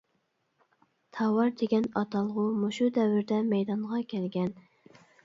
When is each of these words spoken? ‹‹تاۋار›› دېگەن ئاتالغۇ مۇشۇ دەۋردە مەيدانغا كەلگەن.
‹‹تاۋار›› 1.17 1.51
دېگەن 1.59 1.85
ئاتالغۇ 2.01 2.45
مۇشۇ 2.63 2.87
دەۋردە 2.97 3.39
مەيدانغا 3.53 4.01
كەلگەن. 4.15 4.51